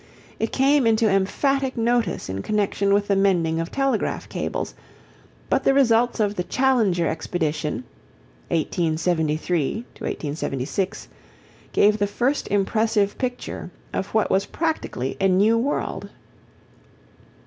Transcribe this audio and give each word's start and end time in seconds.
It 0.39 0.51
came 0.51 0.87
into 0.87 1.07
emphatic 1.07 1.77
notice 1.77 2.27
in 2.27 2.41
connection 2.41 2.91
with 2.91 3.07
the 3.07 3.15
mending 3.15 3.59
of 3.59 3.71
telegraph 3.71 4.27
cables, 4.27 4.73
but 5.47 5.63
the 5.63 5.75
results 5.75 6.19
of 6.19 6.33
the 6.33 6.43
Challenger 6.43 7.07
expedition 7.07 7.83
(1873 8.47 9.85
6) 10.65 11.07
gave 11.71 11.99
the 11.99 12.07
first 12.07 12.47
impressive 12.47 13.15
picture 13.19 13.69
of 13.93 14.07
what 14.07 14.31
was 14.31 14.47
practically 14.47 15.17
a 15.21 15.27
new 15.27 15.55
world. 15.55 16.09